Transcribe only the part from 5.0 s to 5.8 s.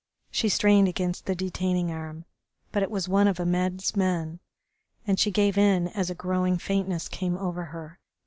and she gave